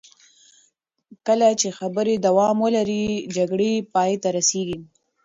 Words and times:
کله 1.27 1.47
چې 1.59 1.67
خبرې 1.79 2.15
دوام 2.25 2.57
ولري، 2.65 3.05
جګړې 3.35 3.73
پای 3.93 4.11
ته 4.21 4.29
رسېږي. 4.37 4.79